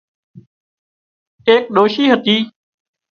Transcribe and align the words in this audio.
ايڪ 1.47 1.63
ڏوشي 1.75 2.03
هتي 2.11 2.37